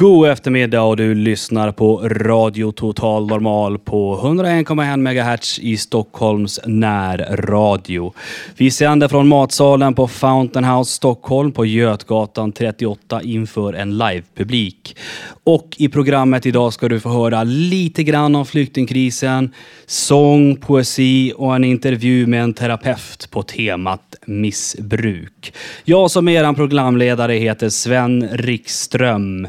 [0.00, 8.12] God eftermiddag och du lyssnar på Radio Total Normal på 101,1 MHz i Stockholms närradio.
[8.56, 14.96] Vi sänder från matsalen på Fountain House Stockholm på Götgatan 38 inför en livepublik.
[15.44, 19.54] Och i programmet idag ska du få höra lite grann om flyktingkrisen,
[19.86, 25.52] sång, poesi och en intervju med en terapeut på temat missbruk.
[25.84, 29.48] Jag som är er programledare heter Sven Rikström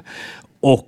[0.61, 0.87] och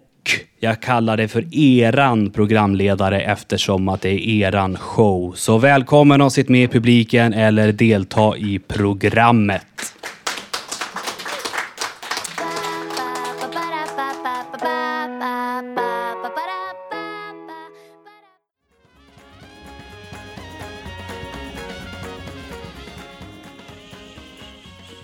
[0.59, 5.33] jag kallar det för eran programledare eftersom att det är eran show.
[5.35, 9.63] Så välkommen att sitta med i publiken eller delta i programmet.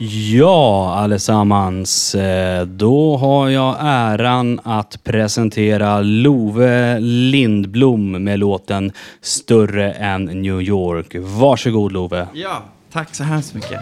[0.02, 2.16] Ja, allesammans.
[2.16, 8.92] Eh, då har jag äran att presentera Love Lindblom med låten
[9.22, 11.16] Större än New York.
[11.20, 12.28] Varsågod Love.
[12.34, 13.80] Ja, tack så hemskt mycket.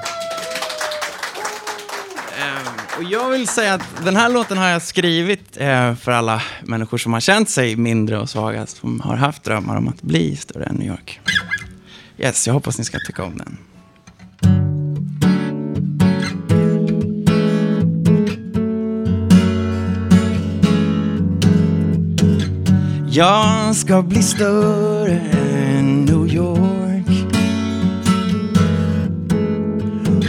[2.39, 6.41] Ehm, och jag vill säga att den här låten har jag skrivit eh, för alla
[6.63, 10.35] människor som har känt sig mindre och svaga, som har haft drömmar om att bli
[10.35, 11.19] större än New York.
[12.17, 13.57] Yes, jag hoppas ni ska tycka om den.
[23.17, 27.07] Jag ska bli större än New York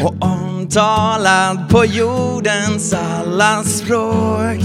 [0.03, 4.61] och omtalad på jordens alla språk.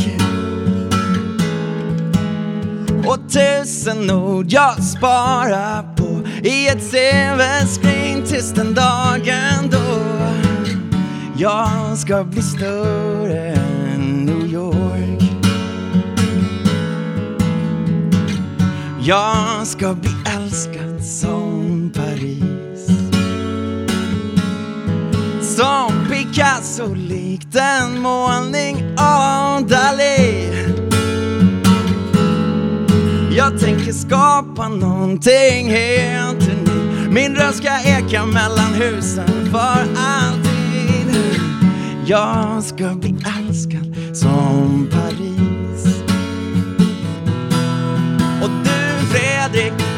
[3.08, 10.02] Och tusen ord jag sparar på i ett CV-screen tills den dagen då
[11.38, 13.63] jag ska bli större
[19.06, 22.88] Jag ska bli älskad som Paris.
[25.42, 30.50] Som Picasso likt en målning av Dalí.
[33.38, 37.10] Jag tänker skapa någonting helt unikt.
[37.10, 41.16] Min röst ska eka mellan husen för alltid.
[42.06, 45.13] Jag ska bli älskad som Paris.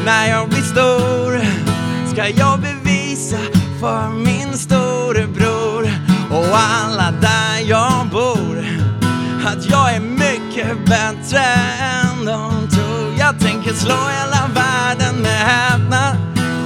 [0.06, 1.40] När jag blir stor
[2.12, 3.36] ska jag bevisa
[3.80, 5.90] för min storebror
[6.30, 8.66] och alla där jag bor
[9.46, 11.44] att jag är mycket bättre
[11.80, 13.14] än de tror.
[13.18, 16.16] Jag tänker slå hela världen med häpnad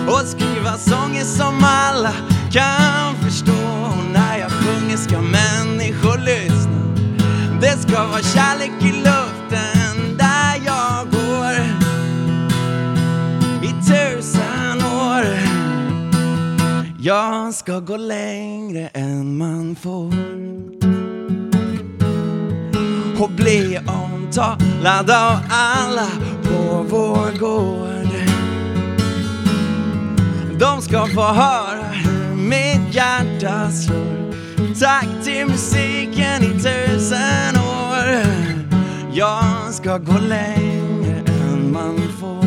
[0.08, 2.12] och skriva sånger som alla
[2.52, 3.52] kan förstå.
[3.84, 6.80] Och när jag sjunger ska människor lyssna.
[7.60, 9.09] Det ska vara kärlek i
[17.10, 20.15] Jag ska gå längre än man får
[23.22, 26.06] och bli omtalad av alla
[26.43, 28.09] på vår gård.
[30.59, 34.34] De ska få höra hur mitt hjärta slår.
[34.81, 38.25] Tack till musiken i tusen år.
[39.12, 42.39] Jag ska gå längre än man får.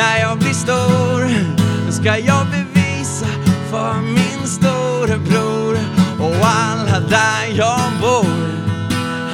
[0.00, 1.20] När jag blir stor
[1.90, 3.26] ska jag bevisa
[3.70, 5.78] för min storebror
[6.20, 8.50] och alla där jag bor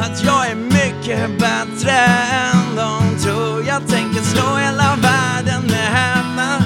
[0.01, 3.65] att jag är mycket bättre än de tror.
[3.67, 6.63] Jag tänker slå hela världen med henne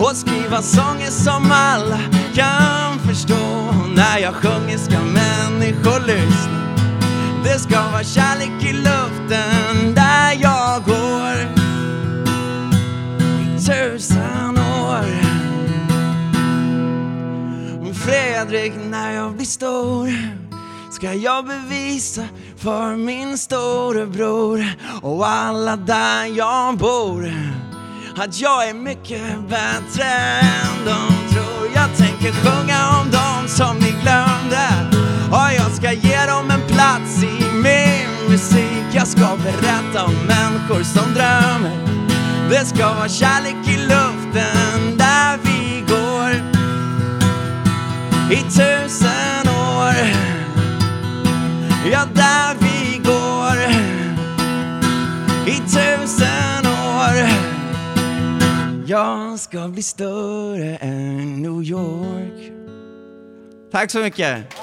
[0.00, 2.00] och skriva sånger som alla
[2.34, 3.74] kan förstå.
[3.94, 6.76] När jag sjunger ska människor lyssna.
[7.44, 11.59] Det ska vara kärlek i luften där jag går
[13.70, 15.04] tusen år.
[17.94, 20.08] Fredrik, när jag blir stor
[20.92, 22.22] ska jag bevisa
[22.56, 24.66] för min storebror
[25.02, 27.32] och alla där jag bor
[28.16, 30.04] att jag är mycket bättre
[30.40, 31.70] än de tror.
[31.74, 34.68] Jag tänker sjunga om dem som ni glömde
[35.30, 38.84] och jag ska ge dem en plats i min musik.
[38.92, 41.99] Jag ska berätta om människor som drömmer.
[42.50, 46.30] Det ska vara kärlek i luften där vi går
[48.32, 49.94] i tusen år.
[51.92, 53.56] Ja, där vi går
[55.46, 57.28] i tusen år.
[58.86, 62.52] Jag ska bli större än New York.
[63.72, 64.54] Tack så mycket.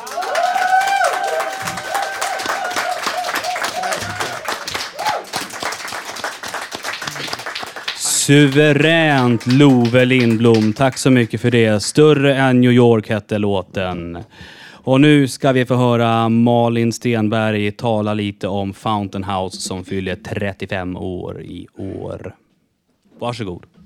[8.27, 10.73] Suveränt Love Lindblom.
[10.73, 11.83] Tack så mycket för det.
[11.83, 14.17] Större än New York hette låten.
[14.71, 20.15] Och nu ska vi få höra Malin Stenberg tala lite om Fountain House som fyller
[20.15, 22.35] 35 år i år.
[23.19, 23.76] Varsågod.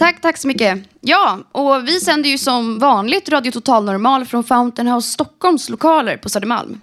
[0.00, 0.78] Tack, tack så mycket.
[1.00, 6.16] Ja, och vi sänder ju som vanligt Radio Total Normal från Fountain House Stockholms lokaler
[6.16, 6.80] på Södermalm.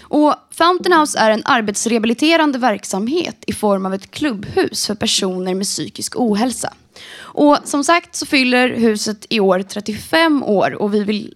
[0.00, 5.66] Och Fountain House är en arbetsrehabiliterande verksamhet i form av ett klubbhus för personer med
[5.66, 6.74] psykisk ohälsa.
[7.18, 11.34] Och som sagt så fyller huset i år 35 år och vi vill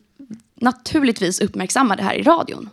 [0.61, 2.71] naturligtvis uppmärksamma det här i radion.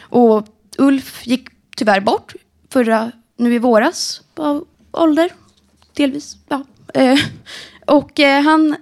[0.00, 0.46] Och
[0.78, 2.34] Ulf gick tyvärr bort
[2.72, 5.32] förra, nu i våras, av ålder,
[5.92, 6.36] delvis.
[6.48, 6.64] Ja.
[6.94, 7.18] Eh,
[7.86, 8.76] och eh, han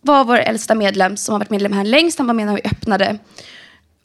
[0.00, 2.18] var vår äldsta medlem som har varit medlem här längst.
[2.18, 3.18] Han var med när vi öppnade.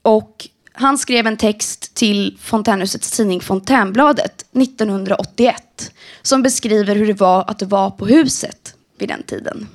[0.02, 5.92] Och han skrev en text till Fontänhusets tidning Fontänbladet 1981
[6.22, 9.68] som beskriver hur det var att vara på huset vid den tiden.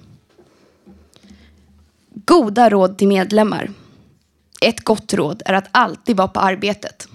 [2.25, 3.71] Goda råd till medlemmar.
[4.61, 7.09] Ett gott råd är att alltid vara på arbetet.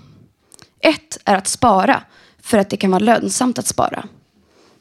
[0.80, 2.03] Ett är att spara
[2.51, 4.07] för att det kan vara lönsamt att spara.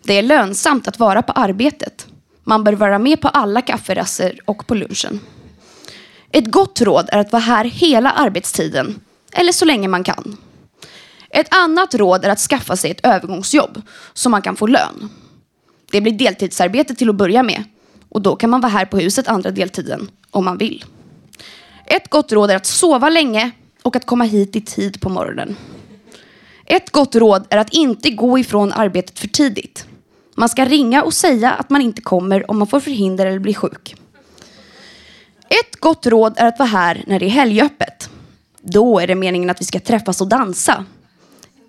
[0.02, 2.06] Det är lönsamt att vara på arbetet.
[2.44, 5.20] Man bör vara med på alla kafferaster och på lunchen.
[6.30, 9.00] Ett gott råd är att vara här hela arbetstiden,
[9.32, 10.36] eller så länge man kan.
[11.30, 13.82] Ett annat råd är att skaffa sig ett övergångsjobb,
[14.14, 15.10] så man kan få lön.
[15.90, 17.64] Det blir deltidsarbete till att börja med,
[18.08, 20.84] och då kan man vara här på huset andra deltiden, om man vill.
[21.86, 23.50] Ett gott råd är att sova länge
[23.82, 25.56] och att komma hit i tid på morgonen.
[26.70, 29.86] Ett gott råd är att inte gå ifrån arbetet för tidigt.
[30.34, 33.54] Man ska ringa och säga att man inte kommer om man får förhinder eller blir
[33.54, 33.94] sjuk.
[35.48, 38.10] Ett gott råd är att vara här när det är helgöppet.
[38.60, 40.84] Då är det meningen att vi ska träffas och dansa.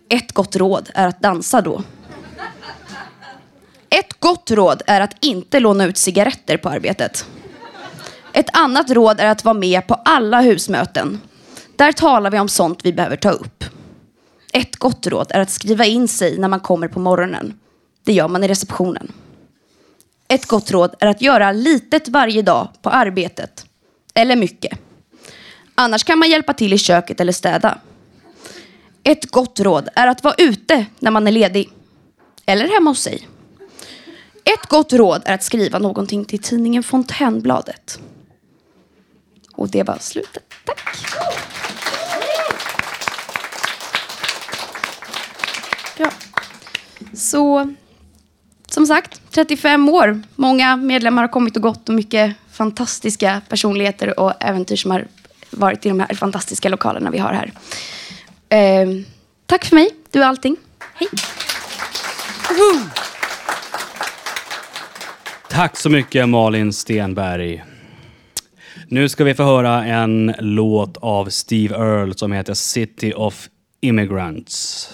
[0.09, 1.83] Ett gott råd är att dansa då.
[3.89, 7.25] Ett gott råd är att inte låna ut cigaretter på arbetet.
[8.33, 11.21] Ett annat råd är att vara med på alla husmöten.
[11.75, 13.63] Där talar vi om sånt vi behöver ta upp.
[14.53, 17.59] Ett gott råd är att skriva in sig när man kommer på morgonen.
[18.03, 19.11] Det gör man i receptionen.
[20.27, 23.65] Ett gott råd är att göra litet varje dag på arbetet.
[24.13, 24.79] Eller mycket.
[25.75, 27.77] Annars kan man hjälpa till i köket eller städa.
[29.03, 31.69] Ett gott råd är att vara ute när man är ledig.
[32.45, 33.27] Eller hemma hos sig.
[34.43, 37.99] Ett gott råd är att skriva någonting till tidningen Fontänbladet.
[39.53, 40.43] Och det var slutet.
[40.65, 40.97] Tack.
[46.01, 46.11] Ja.
[47.13, 47.73] Så
[48.67, 50.21] som sagt, 35 år.
[50.35, 55.07] Många medlemmar har kommit och gått och mycket fantastiska personligheter och äventyr som har
[55.49, 57.51] varit i de här fantastiska lokalerna vi har här.
[58.49, 58.89] Eh,
[59.45, 59.89] tack för mig.
[60.11, 60.55] Du är allting.
[60.93, 61.07] Hej.
[65.49, 67.63] Tack så mycket Malin Stenberg.
[68.87, 73.49] Nu ska vi få höra en låt av Steve Earle som heter City of
[73.81, 74.89] Immigrants.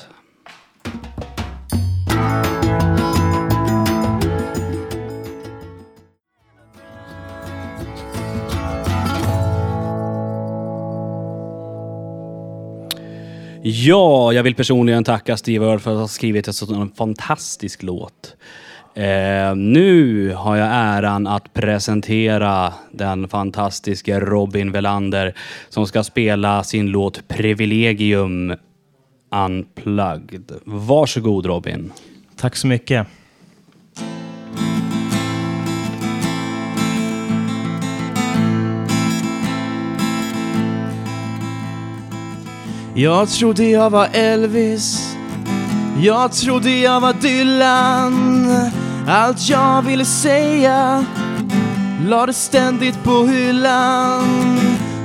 [13.69, 18.35] Ja, jag vill personligen tacka Steve Earle för att ha skrivit en sån fantastisk låt.
[18.95, 25.33] Eh, nu har jag äran att presentera den fantastiska Robin Velander
[25.69, 28.55] som ska spela sin låt Privilegium
[29.31, 30.51] Unplugged.
[30.65, 31.91] Varsågod Robin.
[32.35, 33.07] Tack så mycket.
[42.99, 45.15] Jag trodde jag var Elvis.
[46.01, 48.49] Jag trodde jag var Dylan.
[49.07, 51.05] Allt jag ville säga
[52.07, 54.59] lade ständigt på hyllan.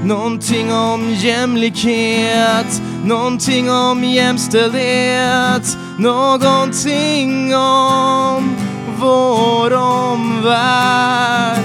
[0.05, 8.57] Någonting om jämlikhet Någonting om jämställdhet Någonting om
[9.01, 11.63] vår omvärld.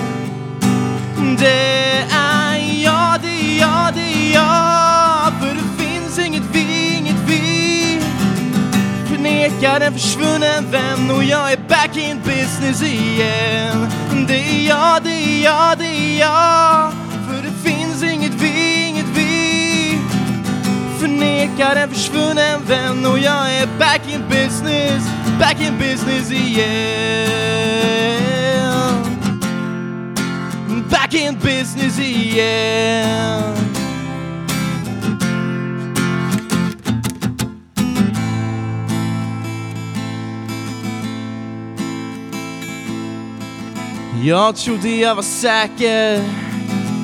[1.40, 1.77] Det
[9.58, 13.88] Förnekar en försvunnen vän och jag är back in business igen.
[14.28, 16.92] Det är jag, det är jag, det är jag.
[17.28, 20.00] För det finns inget vi, inget vi.
[21.00, 25.04] Förnekar en försvunnen vän och jag är back in business,
[25.40, 27.38] back in business igen.
[30.90, 33.77] Back in business igen.
[44.28, 46.24] Jag trodde jag var säker.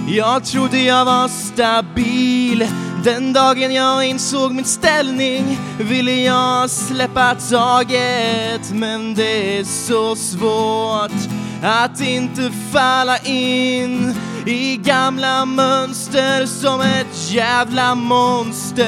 [0.08, 2.68] Jag trodde jag var stabil.
[3.04, 8.72] Den dagen jag insåg min ställning ville jag släppa taget.
[8.74, 11.30] Men det är så svårt
[11.64, 14.16] att inte falla in
[14.46, 18.84] i gamla mönster som ett jävla monster.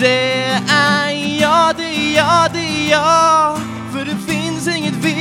[0.00, 3.58] Det är jag, det är jag, det är jag
[3.92, 5.13] För det finns inget vi,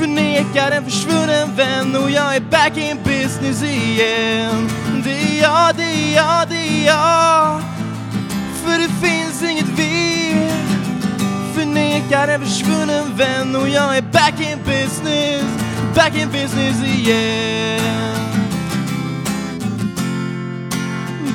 [0.00, 4.70] Förnekar en försvunnen vän och jag är back in business igen.
[5.04, 7.62] Det är jag, det är jag, det är jag.
[8.64, 10.34] För det finns inget vi.
[11.54, 15.44] Förnekar en försvunnen vän och jag är back in business.
[15.94, 17.80] Back in business igen.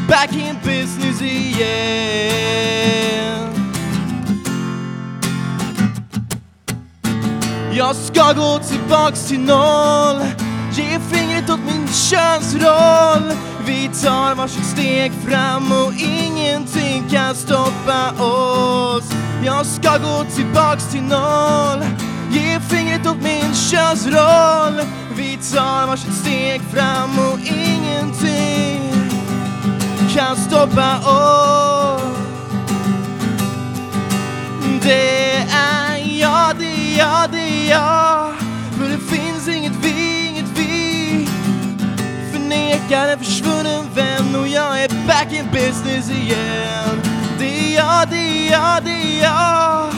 [0.08, 1.96] Back in business igen.
[7.78, 10.22] Jag ska gå tillbaks till noll.
[10.72, 13.32] Ge fingret åt min könsroll.
[13.66, 19.04] Vi tar varsitt steg fram och ingenting kan stoppa oss.
[19.46, 21.84] Jag ska gå tillbaks till noll.
[22.32, 24.82] Ge fingret åt min könsroll.
[25.16, 28.92] Vi tar varsitt steg fram och ingenting
[30.16, 32.02] kan stoppa oss.
[34.84, 35.95] Det är
[36.26, 38.34] jag, det är jag, det är jag
[38.78, 41.28] För det finns inget vi, inget vi
[42.32, 43.08] Förnekar.
[43.08, 47.02] En försvunnen vän och jag är back in business igen.
[47.40, 49.94] Det är jag, det är jag, det är jag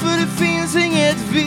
[0.00, 1.44] För det finns inget vi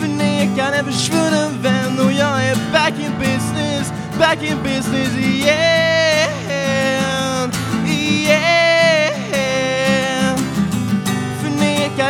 [0.00, 0.72] Förnekar.
[0.72, 5.52] En försvunnen vän och jag är back in business Back in business igen.
[7.86, 8.61] Igen.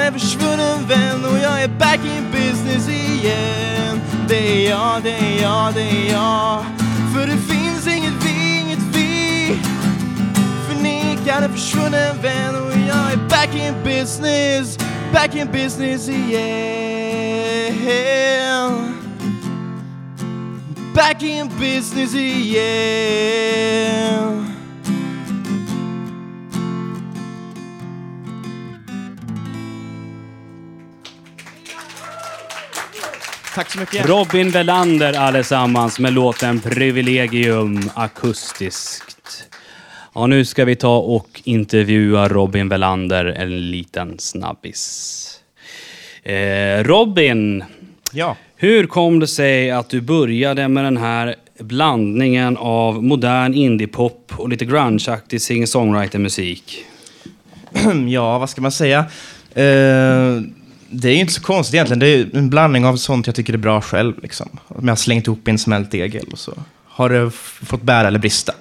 [0.02, 4.00] Förnekar försvunnen vän och jag är back in business igen.
[4.28, 6.64] Det är jag, det är jag, det är jag.
[7.14, 9.56] För det finns inget vi, inget vi.
[10.68, 14.78] Förnekar en försvunnen vän och jag är back in business
[15.12, 17.74] Back in business igen.
[20.94, 23.22] Back in business igen.
[33.54, 34.08] Tack så mycket.
[34.08, 39.48] Robin Velander allesammans med låten Privilegium akustiskt.
[40.14, 45.40] Ja, nu ska vi ta och intervjua Robin Velander en liten snabbis.
[46.22, 47.64] Eh, Robin,
[48.12, 48.36] Ja.
[48.56, 54.48] hur kom det sig att du började med den här blandningen av modern indiepop och
[54.48, 56.84] lite grungeaktig singer-songwriter-musik?
[58.08, 58.98] ja, vad ska man säga?
[59.54, 60.40] Eh,
[60.92, 61.98] det är ju inte så konstigt egentligen.
[61.98, 64.22] Det är en blandning av sånt jag tycker är bra själv.
[64.22, 64.48] Liksom.
[64.68, 67.30] Om jag har slängt ihop i en smält degel och så har det
[67.66, 68.52] fått bära eller brista.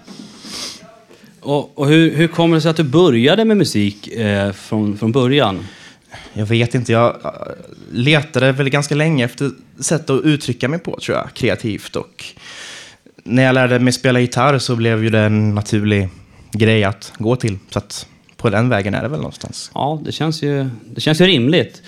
[1.41, 5.11] Och, och hur, hur kommer det sig att du började med musik eh, från, från
[5.11, 5.67] början?
[6.33, 7.31] Jag vet inte, jag eh,
[7.91, 11.95] letade väl ganska länge efter sätt att uttrycka mig på, tror jag, kreativt.
[11.95, 12.25] Och
[13.23, 16.09] när jag lärde mig spela gitarr så blev ju det en naturlig
[16.51, 17.57] grej att gå till.
[17.69, 18.07] Så att
[18.37, 19.71] på den vägen är det väl någonstans.
[19.73, 21.81] Ja, det känns ju, det känns ju rimligt.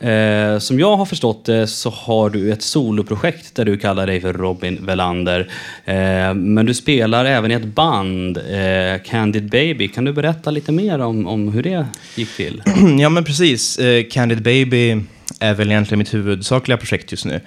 [0.00, 4.20] Eh, som jag har förstått det så har du ett soloprojekt där du kallar dig
[4.20, 5.40] för Robin Velander.
[5.84, 9.88] Eh, men du spelar även i ett band, eh, Candid Baby.
[9.88, 12.62] Kan du berätta lite mer om, om hur det gick till?
[13.00, 13.78] ja, men precis.
[13.78, 15.00] Eh, Candid Baby
[15.40, 17.40] är väl egentligen mitt huvudsakliga projekt just nu.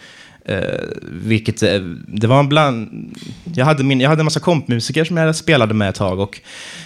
[0.45, 0.57] Eh,
[1.01, 3.11] vilket, eh, det var en bland...
[3.55, 6.41] Jag hade, min, jag hade en massa kompmusiker som jag spelade med ett tag och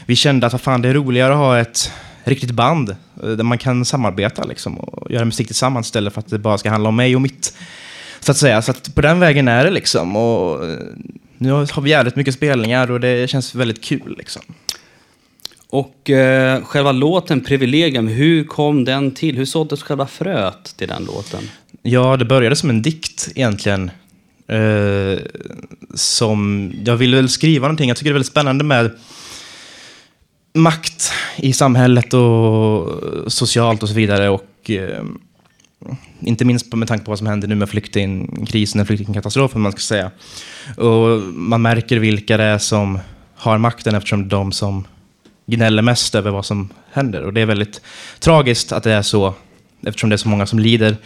[0.06, 1.92] vi kände att vad fan, det är roligare att ha ett
[2.28, 6.30] riktigt band eh, där man kan samarbeta liksom, och göra musik tillsammans istället för att
[6.30, 7.54] det bara ska handla om mig och mitt.
[8.20, 8.62] Så att säga.
[8.62, 10.16] Så att på den vägen är det liksom.
[10.16, 10.80] Och, eh,
[11.38, 14.16] nu har vi jävligt mycket spelningar och det känns väldigt kul.
[14.18, 14.42] Liksom.
[15.70, 19.38] Och eh, själva låten Privilegium, hur kom den till?
[19.38, 21.44] Hur såddes själva fröet till den låten?
[21.82, 23.92] Ja, det började som en dikt egentligen.
[24.48, 25.20] Eh,
[25.94, 27.88] som, jag ville väl skriva någonting.
[27.88, 28.92] Jag tycker det är väldigt spännande med
[30.58, 32.90] makt i samhället och
[33.32, 34.30] socialt och så vidare.
[34.30, 35.04] Och eh,
[36.20, 40.12] inte minst med tanke på vad som händer nu med flyktingkrisen, flyktingkatastrofen man ska säga.
[40.78, 43.00] Och man märker vilka det är som
[43.36, 44.88] har makten eftersom det är de som
[45.46, 47.22] gnäller mest över vad som händer.
[47.24, 47.82] Och det är väldigt
[48.20, 49.34] tragiskt att det är så,
[49.86, 50.98] eftersom det är så många som lider.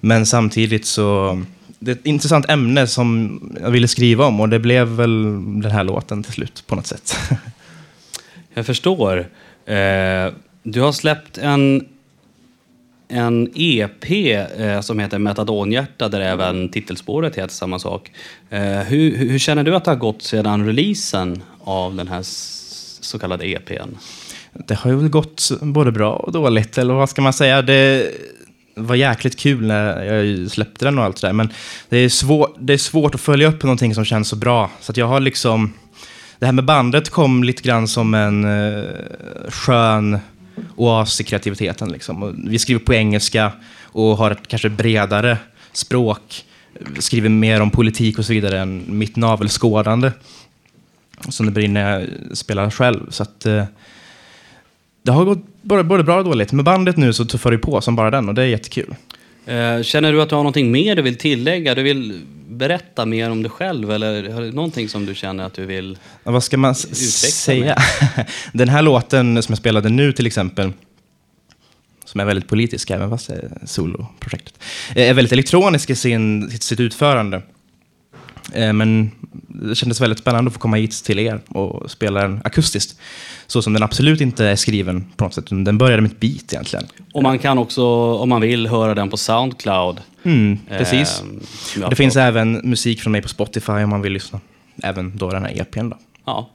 [0.00, 1.42] Men samtidigt så,
[1.78, 5.22] det är ett intressant ämne som jag ville skriva om och det blev väl
[5.62, 7.16] den här låten till slut på något sätt.
[8.54, 9.18] Jag förstår.
[9.66, 11.88] Eh, du har släppt en,
[13.08, 14.10] en EP
[14.58, 18.12] eh, som heter Metadonhjärta där även titelspåret heter samma sak.
[18.50, 23.18] Eh, hur, hur känner du att det har gått sedan releasen av den här så
[23.18, 23.96] kallade EPn?
[24.52, 27.62] Det har ju väl gått både bra och dåligt, eller vad ska man säga?
[27.62, 28.10] Det
[28.74, 31.52] var jäkligt kul när jag släppte den och allt det där, men
[31.88, 34.70] det är, svår, det är svårt att följa upp någonting som känns så bra.
[34.80, 35.72] Så att jag har liksom...
[36.42, 38.84] Det här med bandet kom lite grann som en eh,
[39.48, 40.18] skön
[40.76, 41.92] oas i kreativiteten.
[41.92, 42.22] Liksom.
[42.22, 43.52] Och vi skriver på engelska
[43.82, 45.38] och har ett kanske bredare
[45.72, 46.44] språk.
[46.98, 50.10] Skriver mer om politik och så vidare än mitt navelskådande.
[51.28, 53.10] Som det blir när jag spelar själv.
[53.10, 53.64] Så att, eh,
[55.02, 56.52] det har gått både, både bra och dåligt.
[56.52, 58.94] Med bandet nu så tuffar det på som bara den och det är jättekul.
[59.46, 61.74] Eh, känner du att du har någonting mer du vill tillägga?
[61.74, 65.54] Du vill berätta mer om dig själv eller har du någonting som du känner att
[65.54, 65.98] du vill?
[66.24, 67.76] Ja, Vad ska man säga?
[68.52, 70.72] Den här låten som jag spelade nu till exempel,
[72.04, 74.54] som är väldigt politisk även fast det är soloprojektet,
[74.94, 77.42] är väldigt elektronisk i sin, sitt utförande.
[78.54, 79.10] Eh, Men
[79.48, 82.96] det kändes väldigt spännande att få komma hit till er och spela den akustiskt.
[83.46, 85.46] Så som den absolut inte är skriven på något sätt.
[85.50, 86.86] Den började med ett beat egentligen.
[87.12, 90.00] Och man kan också, om man vill, höra den på Soundcloud.
[90.22, 91.22] Mm, precis.
[91.82, 94.40] Eh, det finns även musik från mig på Spotify om man vill lyssna.
[94.82, 95.96] Även då den här EPn då.
[96.26, 96.50] Ja.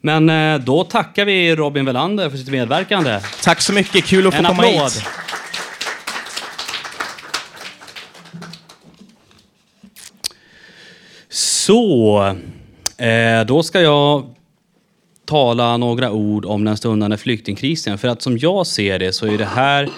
[0.00, 3.20] Men eh, då tackar vi Robin Velander för sitt medverkande.
[3.42, 4.82] Tack så mycket, kul att få En komma applåd!
[4.90, 5.04] hit.
[11.66, 12.36] Så,
[12.98, 14.34] eh, då ska jag
[15.24, 17.98] tala några ord om den stundande flyktingkrisen.
[17.98, 19.88] För att som jag ser det så är det här,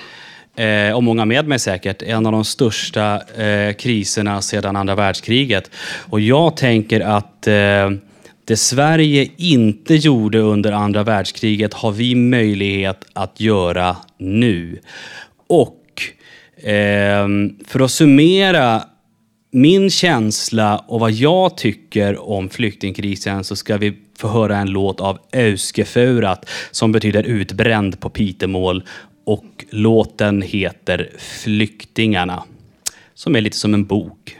[0.56, 5.70] eh, och många med mig säkert, en av de största eh, kriserna sedan andra världskriget.
[6.10, 7.90] Och jag tänker att eh,
[8.44, 14.80] det Sverige inte gjorde under andra världskriget har vi möjlighet att göra nu.
[15.46, 16.02] Och
[16.68, 17.26] eh,
[17.66, 18.82] för att summera
[19.50, 25.00] min känsla och vad jag tycker om flyktingkrisen så ska vi få höra en låt
[25.00, 28.82] av Euskefurat som betyder utbränd på pitemål
[29.24, 32.42] och låten heter Flyktingarna
[33.14, 34.37] som är lite som en bok.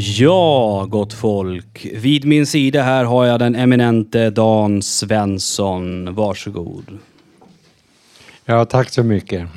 [0.00, 1.86] Ja, gott folk.
[1.94, 6.14] Vid min sida här har jag den eminente Dan Svensson.
[6.14, 6.98] Varsågod.
[8.44, 9.48] Ja, tack så mycket.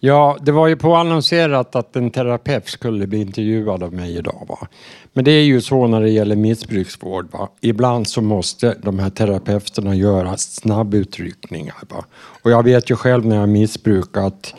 [0.00, 4.46] Ja, det var ju påannonserat att en terapeut skulle bli intervjuad av mig idag.
[4.48, 4.68] Va?
[5.12, 7.28] Men det är ju så när det gäller missbruksvård.
[7.32, 7.48] Va?
[7.60, 11.76] Ibland så måste de här terapeuterna göra snabbutryckningar.
[11.88, 12.04] Va?
[12.42, 14.54] Och jag vet ju själv när jag missbrukat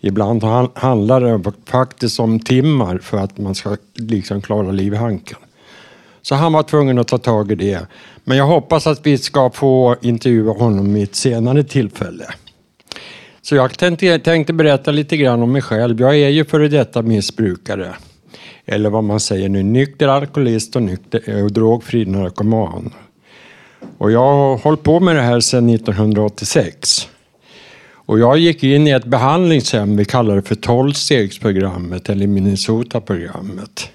[0.00, 0.42] Ibland
[0.74, 5.38] handlar det faktiskt om timmar för att man ska liksom klara livhanken.
[6.22, 7.86] Så han var tvungen att ta tag i det.
[8.24, 12.24] Men jag hoppas att vi ska få intervjua honom i ett senare tillfälle.
[13.42, 16.00] Så jag tänkte, tänkte berätta lite grann om mig själv.
[16.00, 17.94] Jag är ju före detta missbrukare.
[18.66, 22.94] Eller vad man säger nu, nykter alkoholist och, nykter, eh, och drogfri narkoman.
[23.98, 27.08] Och jag har hållit på med det här sedan 1986.
[28.10, 33.90] Och jag gick in i ett behandlingshem, vi kallar det för 12-stegsprogrammet eller Minnesota-programmet.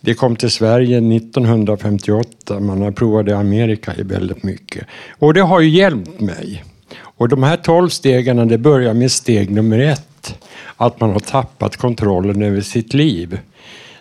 [0.00, 4.86] Det kom till Sverige 1958, man har provat det i Amerika i väldigt mycket.
[5.18, 6.64] Och det har ju hjälpt mig.
[7.00, 10.38] Och de här 12 stegen, det börjar med steg nummer ett.
[10.76, 13.38] Att man har tappat kontrollen över sitt liv.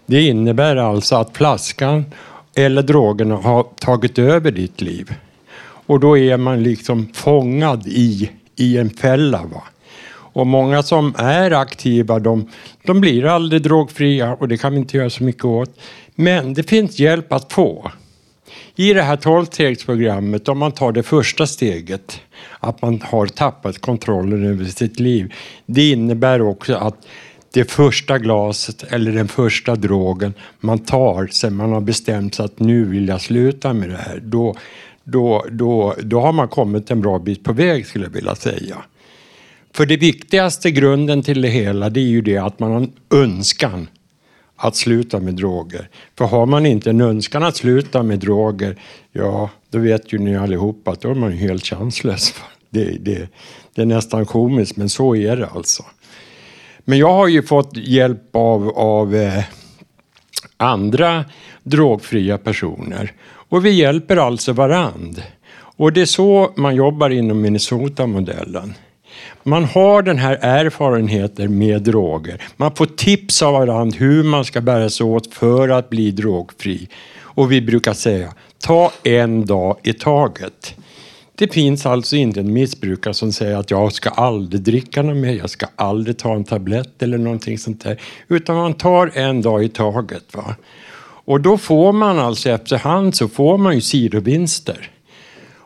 [0.05, 2.05] Det innebär alltså att flaskan
[2.55, 5.13] eller drogerna har tagit över ditt liv.
[5.85, 9.43] Och då är man liksom fångad i, i en fälla.
[9.43, 9.63] Va?
[10.09, 12.49] Och många som är aktiva, de,
[12.83, 15.79] de blir aldrig drogfria och det kan vi inte göra så mycket åt.
[16.15, 17.91] Men det finns hjälp att få.
[18.75, 22.21] I det här 12-stegsprogrammet, om man tar det första steget,
[22.59, 25.33] att man har tappat kontrollen över sitt liv,
[25.65, 27.05] det innebär också att
[27.53, 32.59] det första glaset eller den första drogen man tar sen man har bestämt sig att
[32.59, 34.55] nu vill jag sluta med det här, då,
[35.07, 38.77] då, då, då har man kommit en bra bit på väg skulle jag vilja säga.
[39.73, 42.91] För det viktigaste grunden till det hela, det är ju det att man har en
[43.13, 43.87] önskan
[44.55, 45.89] att sluta med droger.
[46.17, 48.75] För har man inte en önskan att sluta med droger,
[49.11, 52.33] ja, då vet ju ni allihopa att då är man ju helt chanslös.
[52.69, 53.29] Det, det,
[53.75, 55.83] det är nästan komiskt, men så är det alltså.
[56.79, 59.43] Men jag har ju fått hjälp av, av eh,
[60.57, 61.25] andra
[61.63, 63.11] drogfria personer.
[63.49, 65.23] Och vi hjälper alltså varandra.
[65.59, 68.73] Och det är så man jobbar inom Minnesota-modellen.
[69.43, 72.41] Man har den här erfarenheten med droger.
[72.57, 76.87] Man får tips av varandra hur man ska bära sig åt för att bli drogfri.
[77.19, 80.75] Och vi brukar säga, ta en dag i taget.
[81.35, 85.33] Det finns alltså inte en missbrukare som säger att jag ska aldrig dricka något mer,
[85.33, 88.01] jag ska aldrig ta en tablett eller någonting sånt där.
[88.27, 90.35] Utan man tar en dag i taget.
[90.35, 90.55] Va?
[91.27, 94.89] Och då får man alltså efterhand så får man ju sidovinster.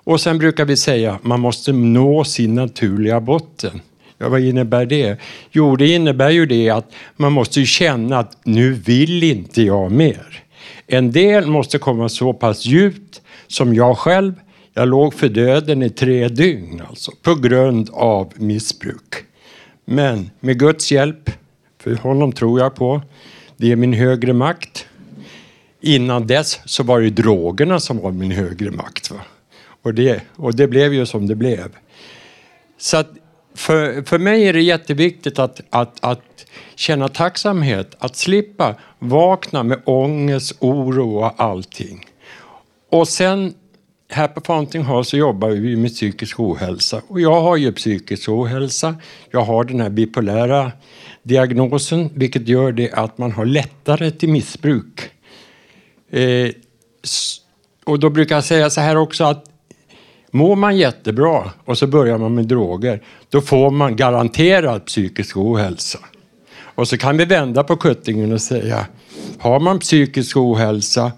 [0.03, 3.81] Och sen brukar vi säga att man måste nå sin naturliga botten.
[4.17, 5.17] Ja, vad innebär det?
[5.51, 10.43] Jo, det innebär ju det att man måste känna att nu vill inte jag mer.
[10.87, 14.33] En del måste komma så pass djupt som jag själv.
[14.73, 19.15] Jag låg för döden i tre dygn alltså, på grund av missbruk.
[19.85, 21.31] Men med Guds hjälp,
[21.83, 23.01] för honom tror jag på,
[23.57, 24.87] det är min högre makt.
[25.81, 29.11] Innan dess så var det drogerna som var min högre makt.
[29.11, 29.19] Va?
[29.81, 31.75] Och, det, och det blev ju som det blev.
[32.77, 33.09] Så att
[33.55, 39.81] för, för mig är det jätteviktigt att, att, att känna tacksamhet, att slippa vakna med
[39.85, 42.05] ångest, oro och allting.
[42.89, 43.53] Och sen
[44.09, 47.01] här på Fountain Hall så jobbar vi med psykisk ohälsa.
[47.07, 48.95] Och jag har ju psykisk ohälsa.
[49.31, 50.71] Jag har den här bipolära
[51.23, 55.11] diagnosen, vilket gör det att man har lättare till missbruk.
[56.11, 56.51] Eh,
[57.85, 59.45] och då brukar jag säga så här också att
[60.31, 65.99] mår man jättebra och så börjar man med droger, då får man garanterad psykisk ohälsa.
[66.75, 68.85] Och så kan vi vända på kuttingen och säga,
[69.39, 71.11] har man psykisk ohälsa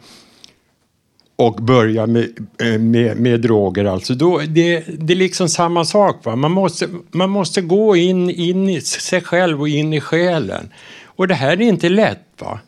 [1.36, 2.30] och börjar med,
[2.62, 6.26] eh, med, med droger, alltså, då, det, det är liksom samma sak.
[6.26, 6.36] Va?
[6.36, 10.70] Man, måste, man måste gå in, in i sig själv och in i själen.
[11.06, 12.28] Och det här är inte lätt.
[12.40, 12.60] va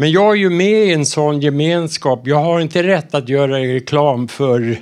[0.00, 2.20] men jag är ju med i en sån gemenskap.
[2.24, 4.76] Jag har inte rätt att göra reklam för,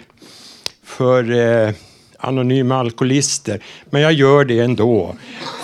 [0.85, 1.75] för eh,
[2.19, 5.15] anonyma alkoholister, men jag gör det ändå.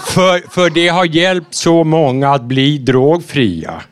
[0.07, 3.83] För, för det har hjälpt så många att bli drogfria.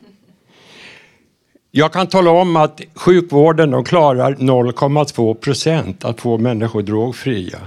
[1.70, 7.58] Jag kan tala om att sjukvården de klarar 0,2 procent att få människor drogfria.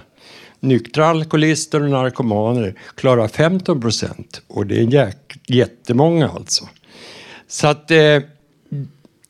[0.59, 5.13] Nyktra alkoholister och narkomaner klarar 15 procent och det är
[5.47, 6.67] jättemånga alltså.
[7.53, 7.97] Så att eh,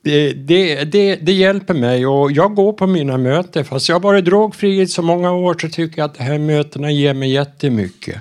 [0.02, 3.64] det, det, det, det hjälper mig och jag går på mina möten.
[3.64, 6.38] Fast jag har varit drogfri i så många år så tycker jag att de här
[6.38, 8.16] mötena ger mig jättemycket.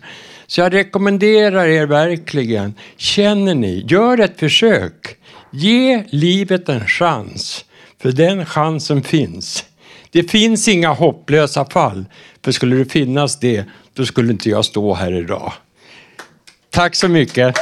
[0.47, 5.15] Så jag rekommenderar er verkligen, känner ni, gör ett försök.
[5.51, 7.65] Ge livet en chans,
[8.01, 9.65] för den chansen finns.
[10.11, 12.05] Det finns inga hopplösa fall,
[12.45, 15.53] för skulle det finnas det, då skulle inte jag stå här idag.
[16.69, 17.55] Tack så mycket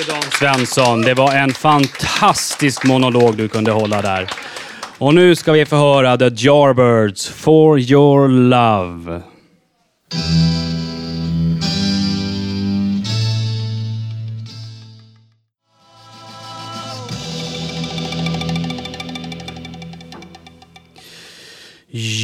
[0.00, 1.02] mycket Don Svensson.
[1.02, 4.30] Det var en fantastisk monolog du kunde hålla där.
[4.98, 9.22] Och nu ska vi få höra The Jarbirds, For Your Love.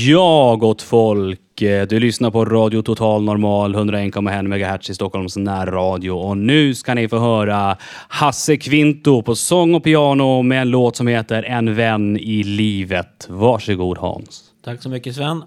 [0.06, 1.45] Ja, gott folk.
[1.62, 6.10] Eh, du lyssnar på Radio Total Normal 101,1 MHz i Stockholms närradio.
[6.10, 7.76] Och nu ska ni få höra
[8.08, 13.26] Hasse Kvinto på sång och piano med en låt som heter En vän i livet.
[13.28, 14.44] Varsågod Hans.
[14.64, 15.42] Tack så mycket Sven.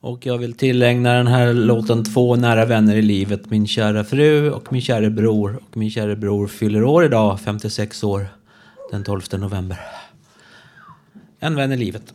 [0.00, 3.50] Och jag vill tillägna den här låten två nära vänner i livet.
[3.50, 5.60] Min kära fru och min kära bror.
[5.70, 8.26] Och min kära bror fyller år idag, 56 år,
[8.90, 9.78] den 12 november.
[11.40, 12.14] En vän i livet.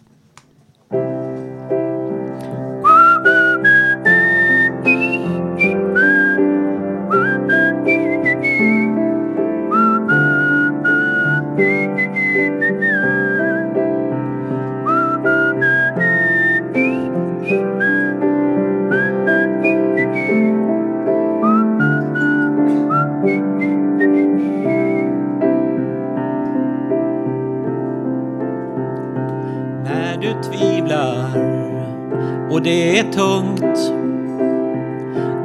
[32.66, 33.94] Det är tungt.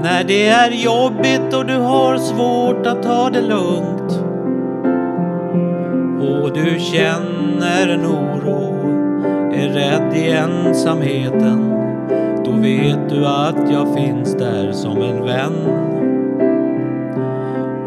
[0.02, 4.12] När det är jobbigt och du har svårt att ta det lugnt.
[6.20, 8.74] Och du känner en oro,
[9.54, 11.74] är rädd i ensamheten.
[12.44, 15.66] Då vet du att jag finns där som en vän.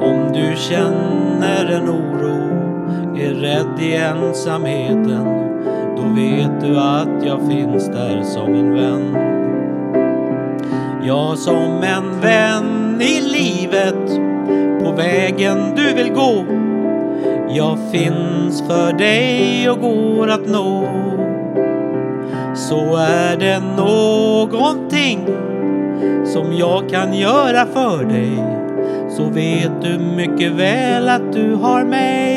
[0.01, 2.33] Om du känner en oro,
[3.17, 5.42] är rädd i ensamheten
[6.03, 9.17] då vet du att jag finns där som en vän.
[11.03, 14.19] Ja, som en vän i livet
[14.83, 16.45] på vägen du vill gå.
[17.49, 20.87] Jag finns för dig och går att nå.
[22.55, 25.27] Så är det någonting
[26.25, 28.37] som jag kan göra för dig
[29.09, 32.32] så vet du mycket väl att du har mig.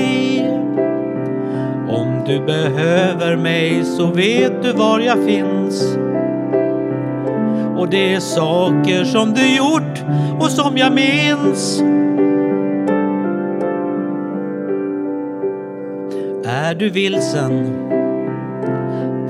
[2.27, 5.97] Du behöver mig så vet du var jag finns.
[7.79, 10.05] Och det är saker som du gjort
[10.41, 11.83] och som jag minns.
[16.45, 17.83] Är du vilsen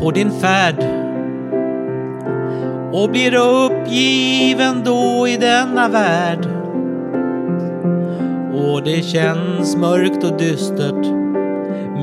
[0.00, 0.84] på din färd
[2.92, 6.46] och blir uppgiven då i denna värld
[8.54, 11.25] och det känns mörkt och dystert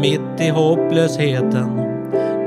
[0.01, 1.81] mitt i hopplösheten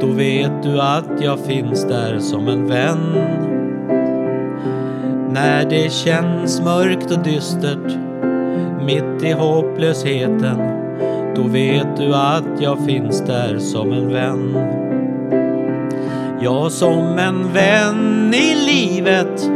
[0.01, 3.15] då vet du att jag finns där som en vän.
[5.31, 7.99] När det känns mörkt och dystert
[8.87, 10.59] mitt i hopplösheten
[11.37, 14.59] då vet du att jag finns där som en vän.
[16.41, 19.51] Ja, som en vän i livet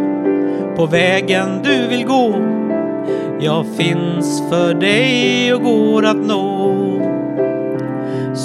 [0.77, 2.35] på vägen du vill gå.
[3.41, 6.60] Jag finns för dig och går att nå.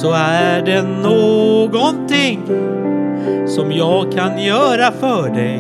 [0.06, 2.41] Så är det någonting
[3.48, 5.60] som jag kan göra för dig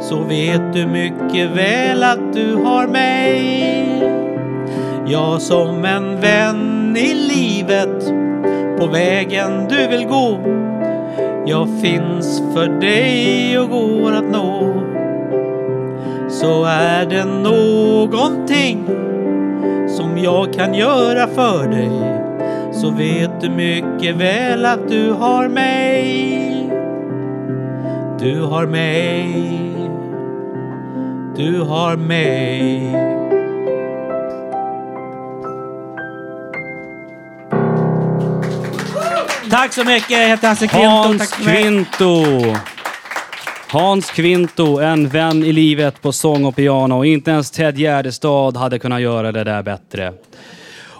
[0.00, 4.02] så vet du mycket väl att du har mig.
[5.06, 8.12] Ja, som en vän i livet
[8.78, 10.40] på vägen du vill gå.
[11.46, 14.82] Jag finns för dig och går att nå.
[16.28, 18.84] Så är det någonting
[19.88, 22.13] som jag kan göra för dig
[22.84, 26.70] så vet du mycket väl att du har mig.
[28.18, 29.50] Du har mig.
[31.36, 32.92] Du har mig.
[39.50, 40.86] Tack så mycket, jag heter Hasse Kvinto.
[40.86, 41.32] Hans.
[41.32, 42.24] Kvinto.
[43.68, 47.04] Hans Kvinto, en vän i livet på sång och piano.
[47.04, 50.12] Inte ens Ted Gärdestad hade kunnat göra det där bättre.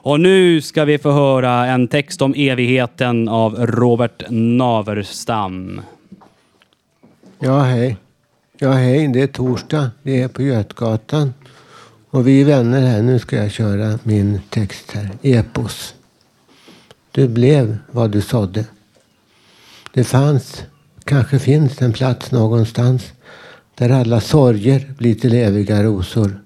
[0.06, 5.80] Och nu ska vi få höra en text om evigheten av Robert Naverstam.
[7.38, 7.96] Ja, hej.
[8.58, 9.08] Ja, hej.
[9.08, 9.90] Det är torsdag.
[10.02, 11.34] Vi är på Götgatan.
[12.10, 13.02] Och vi är vänner här.
[13.02, 15.10] Nu ska jag köra min text här.
[15.22, 15.94] Epos.
[17.10, 18.64] Du blev vad du sådde.
[19.92, 20.62] Det fanns,
[21.04, 23.12] kanske finns en plats någonstans
[23.74, 26.40] där alla sorger blir till eviga rosor.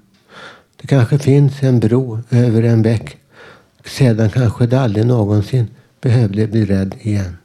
[0.76, 3.18] Det kanske finns en bro över en bäck.
[3.88, 5.68] Sedan kanske det aldrig någonsin
[6.00, 7.36] behövde bli rädd igen.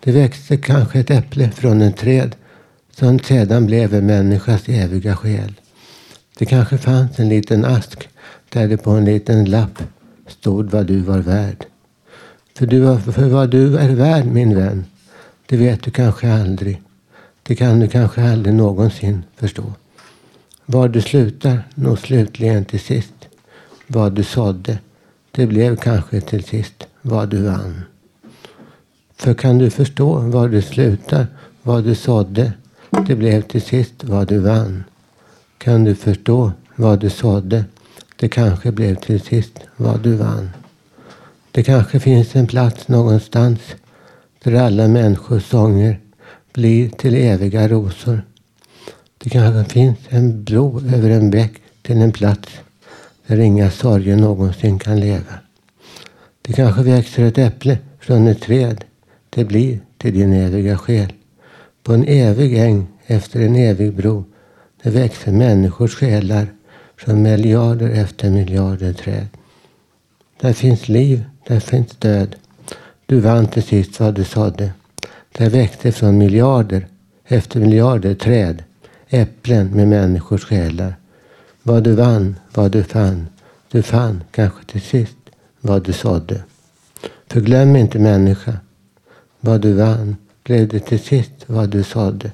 [0.00, 2.36] Det växte kanske ett äpple från en träd
[2.90, 5.54] som sedan blev en människas eviga själ.
[6.38, 8.08] Det kanske fanns en liten ask
[8.48, 9.82] där det på en liten lapp
[10.26, 11.64] stod vad du var värd.
[12.54, 14.84] För, du, för vad du är värd, min vän,
[15.46, 16.82] det vet du kanske aldrig.
[17.42, 19.72] Det kan du kanske aldrig någonsin förstå.
[20.66, 23.14] Var du slutar, nå slutligen till sist.
[23.86, 24.78] Vad du sådde,
[25.38, 27.82] det blev kanske till sist vad du vann.
[29.16, 31.26] För kan du förstå var du slutar,
[31.62, 32.52] vad du sådde,
[33.06, 34.84] det blev till sist vad du vann.
[35.58, 37.64] Kan du förstå vad du sådde,
[38.16, 40.50] det kanske blev till sist vad du vann.
[41.52, 43.60] Det kanske finns en plats någonstans
[44.42, 46.00] där alla människors sånger
[46.52, 48.22] blir till eviga rosor.
[49.18, 52.48] Det kanske finns en bro över en bäck till en plats
[53.28, 55.34] där inga sorger någonsin kan leva.
[56.42, 58.84] Det kanske växer ett äpple från ett träd.
[59.30, 61.12] Det blir till din eviga själ.
[61.82, 64.24] På en evig äng efter en evig bro.
[64.82, 66.46] Där växer människors själar
[66.96, 69.28] från miljarder efter miljarder träd.
[70.40, 72.36] Där finns liv, där finns död.
[73.06, 74.70] Du vann till sist vad du sådde.
[75.32, 76.86] Där växte från miljarder
[77.24, 78.62] efter miljarder träd
[79.08, 80.94] äpplen med människors själar.
[81.68, 83.28] Vad du vann, vad du fann.
[83.70, 85.16] Du fann kanske till sist
[85.60, 86.42] vad du sådde.
[87.26, 88.56] För glöm inte människa.
[89.40, 92.32] Vad du vann blev det till sist vad du sådde.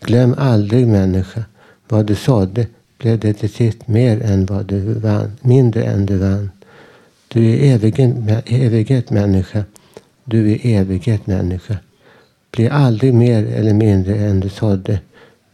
[0.00, 1.44] Glöm aldrig människa.
[1.88, 2.66] Vad du sådde
[2.98, 6.50] blev det till sist mer än vad du vann, mindre än du vann.
[7.28, 9.64] Du är evighet, evighet människa.
[10.24, 11.76] Du är evighet människa.
[12.50, 15.00] Bli aldrig mer eller mindre än du sådde.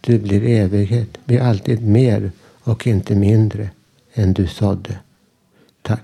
[0.00, 1.08] Du blir evighet.
[1.24, 2.30] Bli alltid mer
[2.68, 3.70] och inte mindre
[4.14, 4.98] än du sådde.
[5.82, 6.02] Tack.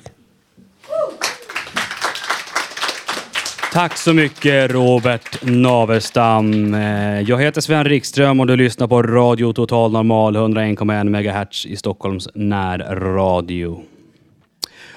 [3.72, 6.74] Tack så mycket Robert Navestam.
[6.74, 11.76] Eh, jag heter Sven Rikström och du lyssnar på Radio Total Normal 101,1 MHz i
[11.76, 13.82] Stockholms närradio.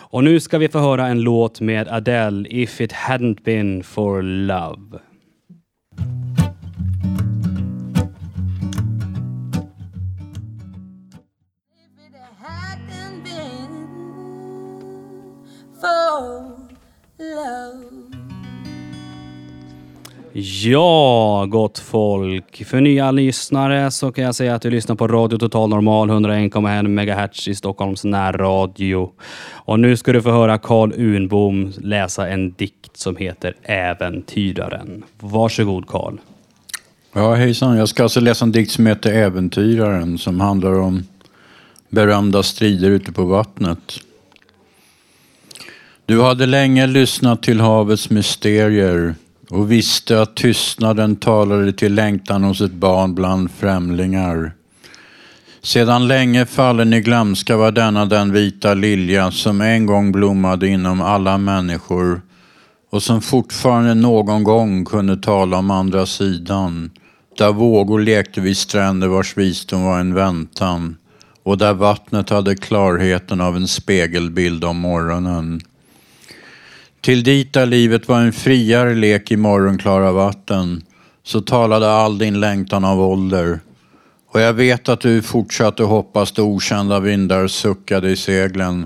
[0.10, 4.22] Och nu ska vi få höra en låt med Adele, If it hadn't been for
[4.22, 5.00] love.
[20.40, 22.66] Ja, gott folk.
[22.66, 26.88] För nya lyssnare så kan jag säga att du lyssnar på Radio Total Normal 101,1
[26.88, 29.12] MHz i Stockholms närradio.
[29.52, 35.04] Och nu ska du få höra Karl Unbom läsa en dikt som heter Äventyraren.
[35.20, 36.18] Varsågod Karl.
[37.14, 37.78] Ja, hejsan.
[37.78, 41.04] Jag ska alltså läsa en dikt som heter Äventyraren som handlar om
[41.90, 44.00] berömda strider ute på vattnet.
[46.08, 49.16] Du hade länge lyssnat till havets mysterier
[49.50, 54.52] och visste att tystnaden talade till längtan hos ett barn bland främlingar.
[55.62, 61.02] Sedan länge fallen i glömska var denna den vita lilja som en gång blommade inom
[61.02, 62.22] alla människor
[62.92, 66.92] och som fortfarande någon gång kunde tala om andra sidan.
[67.38, 70.98] Där vågor lekte vid stränder vars visdom var en väntan
[71.44, 75.62] och där vattnet hade klarheten av en spegelbild om morgonen.
[77.08, 80.84] Till dit där livet var en friare lek i morgonklara vatten
[81.24, 83.60] så talade all din längtan av ålder.
[84.34, 88.86] Och jag vet att du fortsatte hoppas då okända vindar suckade i seglen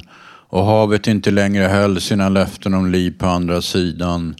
[0.49, 4.35] och havet inte längre höll sina löften om liv på andra sidan.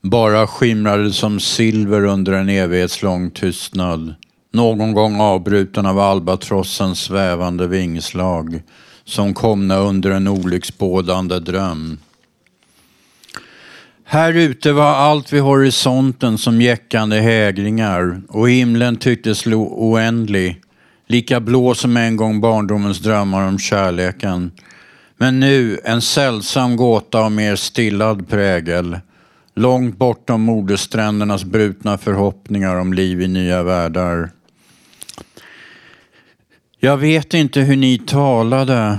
[0.00, 4.14] Bara skimrade som silver under en evighetslång tystnad.
[4.52, 8.62] Någon gång avbruten av albatrossens svävande vingslag
[9.04, 11.98] som komna under en olycksbådande dröm.
[14.06, 20.60] Här ute var allt vid horisonten som jäckande hägringar och himlen tycktes oändlig,
[21.06, 24.52] lika blå som en gång barndomens drömmar om kärleken.
[25.16, 28.98] Men nu en sällsam gåta av mer stillad prägel,
[29.54, 34.30] långt bortom modersträndernas brutna förhoppningar om liv i nya världar.
[36.78, 38.98] Jag vet inte hur ni talade,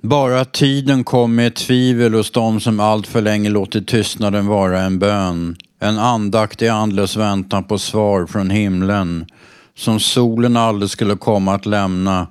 [0.00, 4.98] bara tiden kom med tvivel hos dem som allt för länge låtit tystnaden vara en
[4.98, 5.56] bön.
[5.80, 9.26] En andaktig andlös väntan på svar från himlen
[9.74, 12.26] som solen aldrig skulle komma att lämna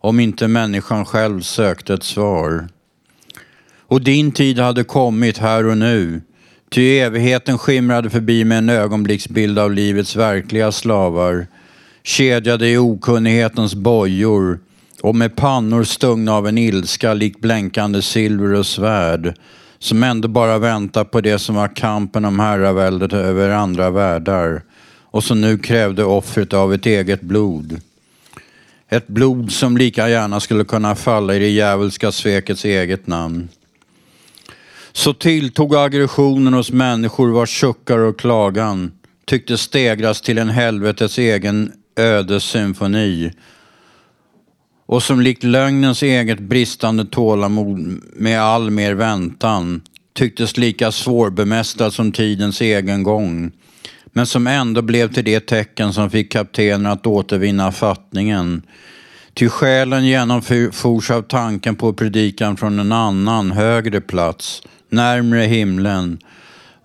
[0.00, 2.68] om inte människan själv sökte ett svar.
[3.80, 6.20] Och din tid hade kommit här och nu,
[6.70, 11.46] ty evigheten skimrade förbi med en ögonblicksbild av livets verkliga slavar,
[12.02, 14.60] kedjade i okunnighetens bojor
[15.02, 19.34] och med pannor stungna av en ilska likt blänkande silver och svärd
[19.78, 24.62] som ändå bara väntar på det som var kampen om herraväldet över andra världar
[25.10, 27.80] och som nu krävde offret av ett eget blod.
[28.88, 33.48] Ett blod som lika gärna skulle kunna falla i det djävulska svekets eget namn.
[34.92, 38.92] Så tilltog aggressionen hos människor vars suckar och klagan
[39.24, 43.32] tyckte stegras till en helvetets egen ödessymfoni
[44.88, 49.80] och som likt lögnens eget bristande tålamod med all mer väntan
[50.14, 53.50] tycktes lika svårbemästrad som tidens egen gång
[54.12, 58.62] men som ändå blev till det tecken som fick kaptenen att återvinna fattningen.
[59.34, 66.18] Ty själen genomfors av tanken på predikan från en annan, högre plats, närmre himlen,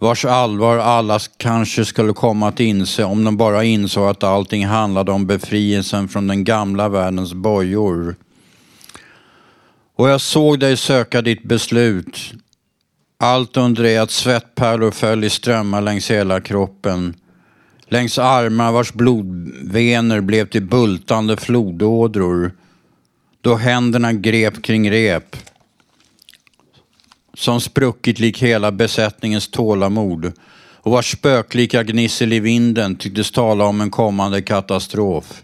[0.04, 5.12] vars allvar alla kanske skulle komma att inse om de bara insåg att allting handlade
[5.12, 8.16] om befrielsen från den gamla världens bojor.
[9.96, 12.34] Och jag såg dig söka ditt beslut,
[13.20, 17.16] allt under det att svettpärlor föll i strömmar längs hela kroppen.
[17.88, 22.52] Längs armar vars blodvener blev till bultande flodådror.
[23.42, 25.36] Då händerna grep kring rep.
[27.38, 30.32] Som spruckit lik hela besättningens tålamod.
[30.76, 35.44] Och vars spöklika gnissel i vinden tycktes tala om en kommande katastrof.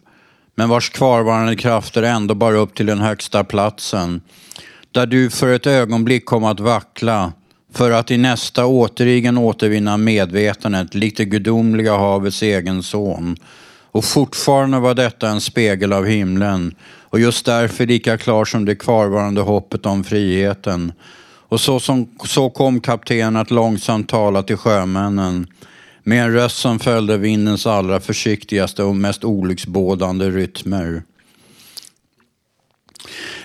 [0.56, 4.22] Men vars kvarvarande krafter ändå bar upp till den högsta platsen.
[4.92, 7.34] Där du för ett ögonblick kom att vackla
[7.74, 13.38] för att i nästa återigen återvinna medvetandet likt det gudomliga havets egen son.
[13.92, 18.76] Och fortfarande var detta en spegel av himlen och just därför lika klar som det
[18.76, 20.92] kvarvarande hoppet om friheten.
[21.50, 25.48] Och så, som, så kom kaptenen att långsamt tala till sjömännen
[26.04, 31.04] med en röst som följde vindens allra försiktigaste och mest olycksbådande rytmer.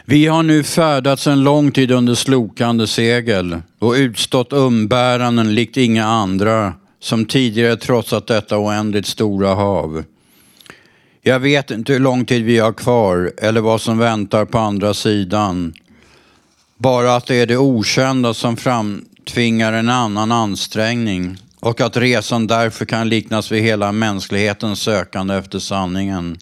[0.05, 6.05] Vi har nu färdats en lång tid under slokande segel och utstått umbäranden likt inga
[6.05, 10.05] andra som tidigare trotsat detta oändligt stora hav.
[11.23, 14.95] Jag vet inte hur lång tid vi har kvar eller vad som väntar på andra
[14.95, 15.75] sidan.
[16.85, 22.85] Bara att det är det okända som framtvingar en annan ansträngning och att resan därför
[22.85, 26.39] kan liknas vid hela mänsklighetens sökande efter sanningen.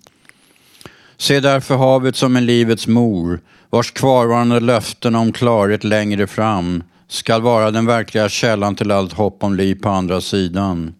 [1.17, 3.41] Se därför havet som en livets mor,
[3.71, 9.45] vars kvarvarande löften om klarhet längre fram skall vara den verkliga källan till allt hopp
[9.45, 10.95] om liv på andra sidan.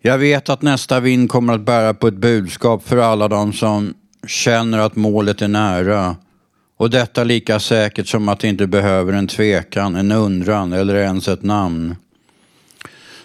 [0.00, 3.94] Jag vet att nästa vind kommer att bära på ett budskap för alla de som
[4.26, 6.16] känner att målet är nära.
[6.84, 11.28] Och detta lika säkert som att det inte behöver en tvekan, en undran eller ens
[11.28, 11.96] ett namn.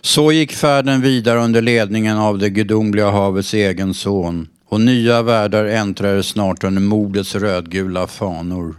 [0.02, 5.66] Så gick färden vidare under ledningen av det gudomliga havets egen son och nya världar
[5.66, 8.76] äntrade snart under modets rödgula fanor.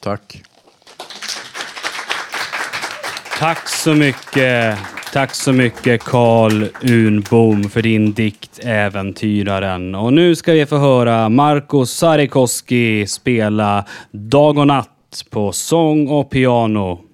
[0.00, 0.42] Tack.
[3.38, 4.78] Tack så mycket.
[5.12, 9.94] Tack så mycket Karl Unbom för din dikt Äventyraren.
[9.94, 16.30] Och nu ska vi få höra Marko Sarikoski spela Dag och natt på sång och
[16.30, 17.07] piano.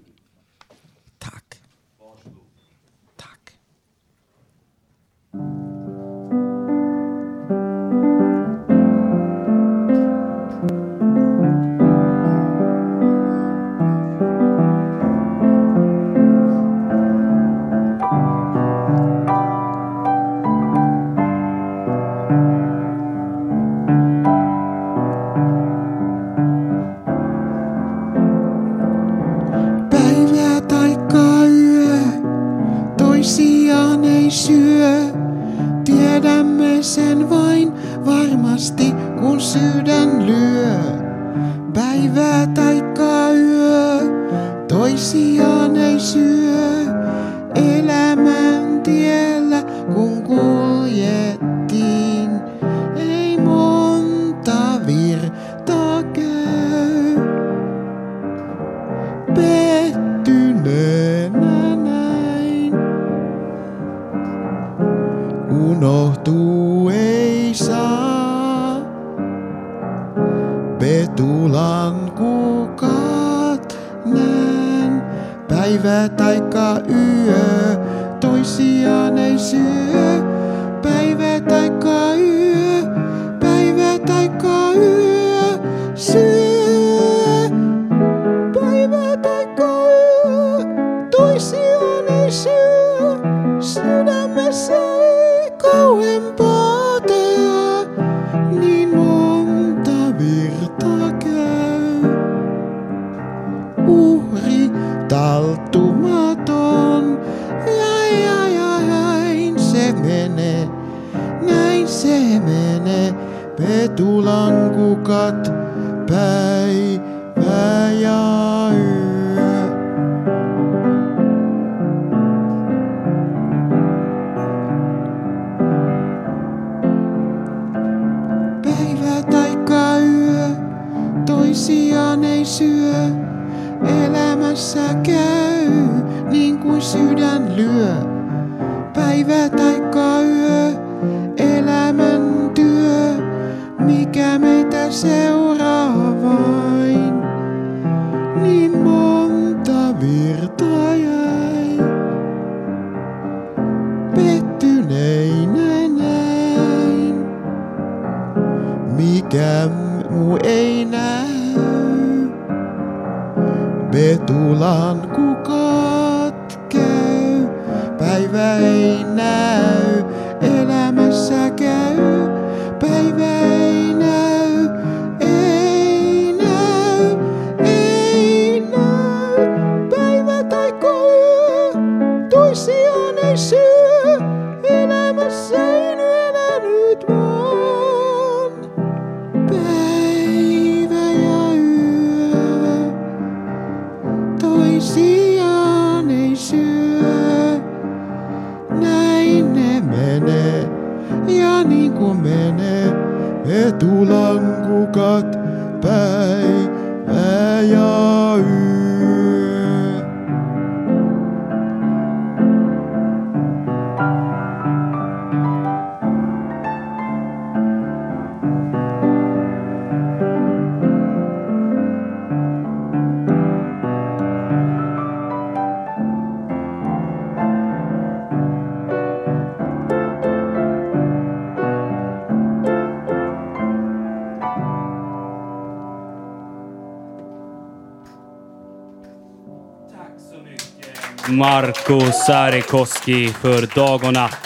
[241.45, 244.37] Marko Sarikoski för Dag och natt.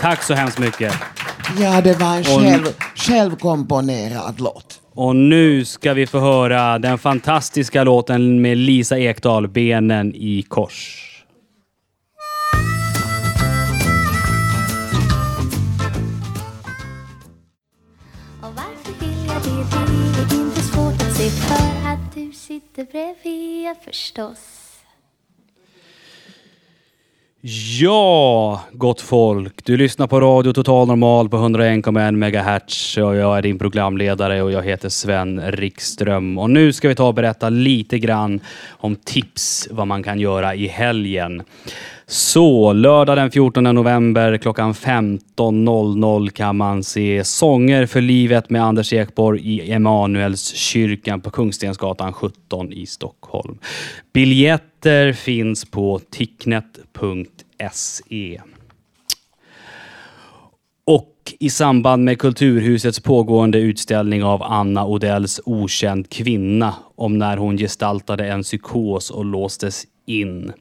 [0.00, 0.94] Tack så hemskt mycket.
[1.60, 4.80] Ja, det var en själv, självkomponerad låt.
[4.94, 11.08] Och nu ska vi få höra den fantastiska låten med Lisa Ekdahl, Benen i kors.
[18.40, 20.30] Och varför vill jag det?
[20.30, 24.62] Det är inte svårt att se för att du sitter bredvid förstås.
[27.44, 29.64] Ja, gott folk.
[29.64, 34.52] Du lyssnar på Radio Total Normal på 101,1 MHz och jag är din programledare och
[34.52, 36.38] jag heter Sven Rikström.
[36.38, 38.40] Och nu ska vi ta och berätta lite grann
[38.70, 41.42] om tips vad man kan göra i helgen.
[42.12, 48.92] Så, lördag den 14 november klockan 15.00 kan man se Sånger för livet med Anders
[48.92, 53.58] Ekborg i Emanuelskyrkan på Kungstensgatan 17 i Stockholm.
[54.12, 57.20] Biljetter finns på ticknet.se.
[60.86, 67.58] Och i samband med Kulturhusets pågående utställning av Anna Odells Okänd kvinna om när hon
[67.58, 70.52] gestaltade en psykos och låstes in.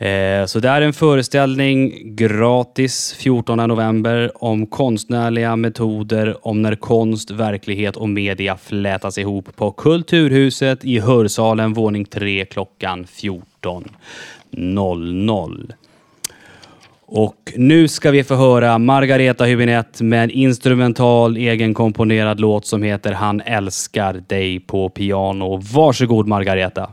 [0.00, 7.30] Eh, Så det är en föreställning gratis 14 november om konstnärliga metoder om när konst,
[7.30, 15.72] verklighet och media flätas ihop på Kulturhuset i Hörsalen våning 3 klockan 14.00.
[17.06, 23.12] Och nu ska vi få höra Margareta Hübinette med en instrumental egenkomponerad låt som heter
[23.12, 25.60] Han älskar dig på piano.
[25.74, 26.90] Varsågod Margareta.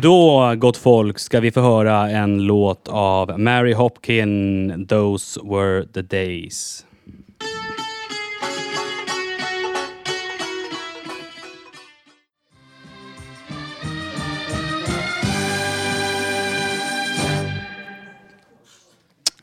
[0.00, 5.86] Och då, gott folk, ska vi få höra en låt av Mary Hopkin, Those were
[5.86, 6.86] the days.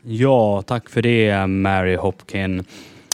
[0.03, 2.65] Ja, tack för det Mary Hopkin.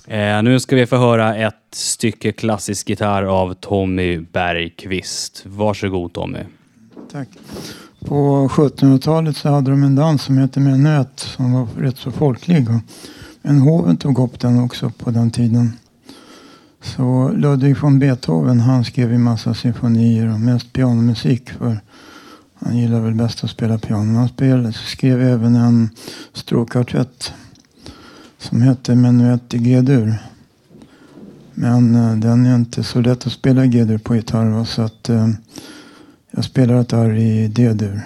[0.07, 5.43] Eh, nu ska vi få höra ett stycke klassisk gitarr av Tommy Bergqvist.
[5.45, 6.39] Varsågod Tommy.
[7.14, 7.30] Tack.
[7.99, 12.68] På 1700-talet så hade de en dans som hette Menuett som var rätt så folklig.
[13.41, 15.74] Men hoven tog upp den också på den tiden.
[16.82, 21.80] Så Ludwig von Beethoven han skrev ju massa symfonier och mest pianomusik för
[22.53, 24.20] han gillar väl bäst att spela piano.
[24.20, 25.89] Han spelade, skrev även en
[26.34, 27.34] stråkkvartett
[28.38, 30.16] som hette Menuett i G-dur.
[31.53, 35.09] Men eh, den är inte så lätt att spela G-dur på gitarr va, så att
[35.09, 35.28] eh,
[36.36, 38.01] jag spelar ett arr i D-dur.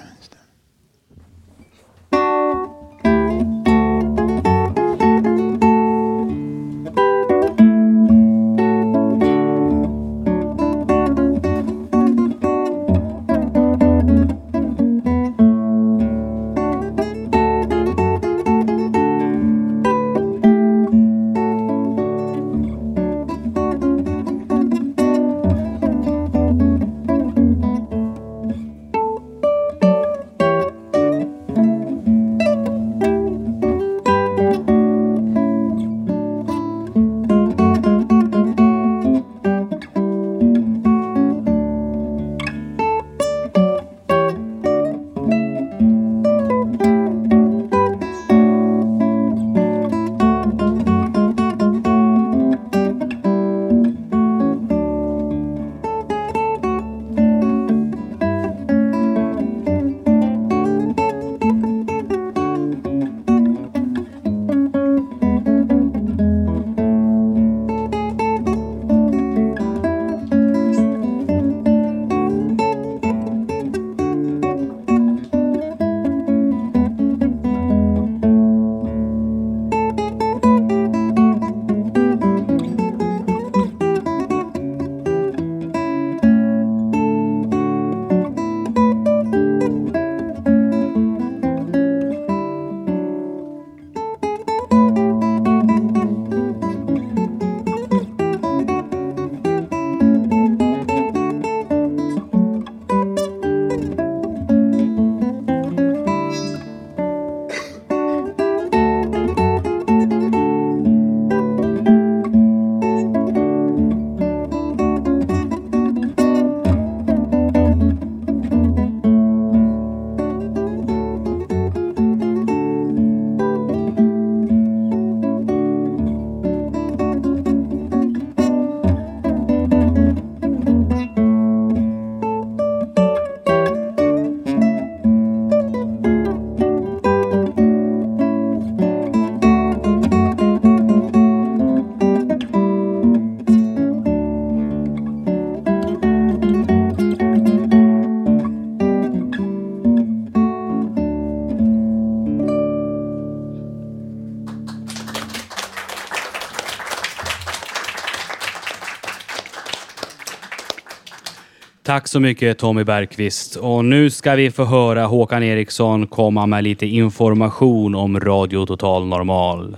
[161.98, 163.56] Tack så mycket Tommy Bergqvist.
[163.56, 169.08] Och nu ska vi få höra Håkan Eriksson komma med lite information om Radio Total
[169.08, 169.78] Normal.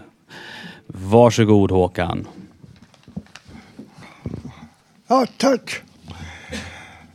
[0.87, 2.27] Varsågod Håkan.
[5.07, 5.81] Ja, tack.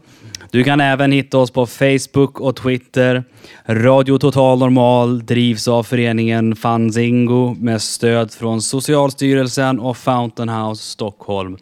[0.51, 3.23] Du kan även hitta oss på Facebook och Twitter.
[3.65, 11.57] Radio Total Normal drivs av föreningen Fanzingo med stöd från Socialstyrelsen och Fountain House Stockholm.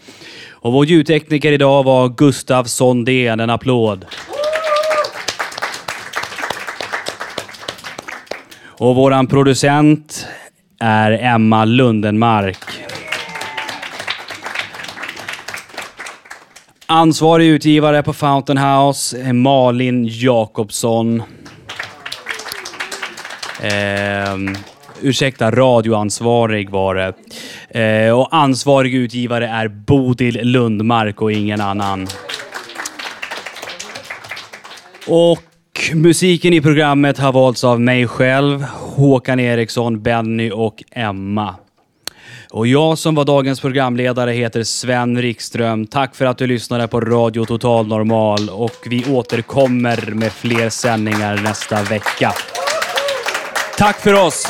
[0.52, 3.40] Och vår ljudtekniker idag var Gustav Sondén.
[3.40, 4.06] En applåd.
[8.66, 10.28] Och våran producent
[10.80, 12.58] är Emma Lundenmark.
[16.88, 21.24] Ansvarig utgivare på Fountain House är Malin Jakobsson.
[23.62, 24.36] Eh,
[25.02, 27.14] ursäkta, radioansvarig var det.
[27.80, 32.08] Eh, och ansvarig utgivare är Bodil Lundmark och ingen annan.
[35.08, 35.42] Och
[35.94, 38.64] musiken i programmet har valts av mig själv,
[38.96, 41.56] Håkan Eriksson, Benny och Emma.
[42.56, 45.88] Och jag som var dagens programledare heter Sven Rikström.
[45.88, 51.38] Tack för att du lyssnade på Radio Total Normal och vi återkommer med fler sändningar
[51.38, 52.34] nästa vecka.
[53.78, 54.48] Tack för oss!